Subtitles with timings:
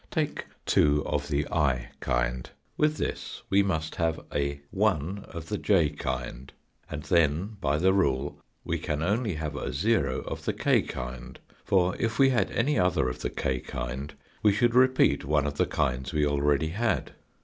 [0.09, 2.49] Take 2 of the i kind.
[2.75, 6.51] With this we must have a 1 of the j kind,
[6.89, 9.59] and then by the rule we can only have a
[10.25, 14.51] of the k kind, for if we had any other of the k kind we
[14.53, 17.11] should repeat one of the kinds we already had.